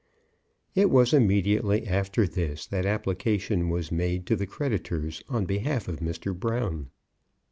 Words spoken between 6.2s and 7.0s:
Brown.